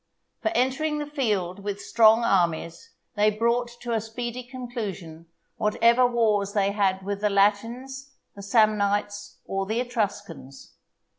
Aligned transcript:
For 0.41 0.49
entering 0.55 0.97
the 0.97 1.05
field 1.05 1.59
with 1.59 1.79
strong 1.79 2.23
armies, 2.23 2.89
they 3.13 3.29
brought 3.29 3.69
to 3.81 3.91
a 3.93 4.01
speedy 4.01 4.41
conclusion 4.41 5.27
whatever 5.57 6.07
wars 6.07 6.53
they 6.53 6.71
had 6.71 7.03
with 7.05 7.21
the 7.21 7.29
Latins, 7.29 8.15
the 8.35 8.41
Samnites, 8.41 9.35
or 9.45 9.67
the 9.67 9.79
Etruscans. 9.79 10.73